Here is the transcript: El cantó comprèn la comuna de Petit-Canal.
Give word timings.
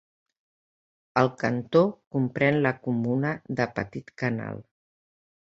El 1.21 1.29
cantó 1.43 1.83
comprèn 2.17 2.59
la 2.67 2.73
comuna 2.87 3.37
de 3.61 3.71
Petit-Canal. 3.77 4.63